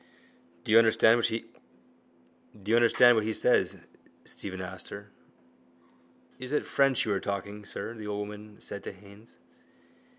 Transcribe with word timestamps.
—Do 0.63 0.71
you 0.71 0.79
understand 0.79 1.19
what 1.19 1.27
he 3.23 3.33
says? 3.33 3.77
Stephen 4.25 4.59
asked 4.59 4.89
her. 4.89 5.11
—Is 6.39 6.53
it 6.53 6.65
French 6.65 7.05
you 7.05 7.13
are 7.13 7.19
talking, 7.19 7.63
sir? 7.65 7.93
the 7.93 8.07
old 8.07 8.21
woman 8.21 8.59
said 8.59 8.81
to 8.85 8.93
Haines. 8.93 9.37